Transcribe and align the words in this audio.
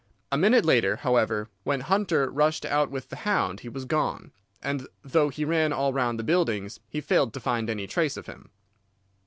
A 0.31 0.37
minute 0.39 0.65
later, 0.65 0.95
however, 0.95 1.47
when 1.63 1.81
Hunter 1.81 2.27
rushed 2.31 2.65
out 2.65 2.89
with 2.89 3.09
the 3.09 3.17
hound 3.17 3.59
he 3.59 3.69
was 3.69 3.85
gone, 3.85 4.31
and 4.59 4.87
though 5.03 5.29
he 5.29 5.45
ran 5.45 5.71
all 5.71 5.93
round 5.93 6.17
the 6.17 6.23
buildings 6.23 6.79
he 6.89 7.01
failed 7.01 7.33
to 7.35 7.39
find 7.39 7.69
any 7.69 7.85
trace 7.85 8.17
of 8.17 8.25
him." 8.25 8.49